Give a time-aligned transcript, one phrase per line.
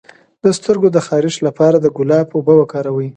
[0.43, 3.09] د سترګو د خارښ لپاره د ګلاب اوبه وکاروئ